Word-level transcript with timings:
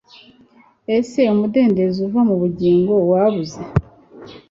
Ese 0.97 1.19
umudendezo 1.33 1.97
uva 2.07 2.21
mubugingo 2.29 2.93
wabuze 3.11 3.61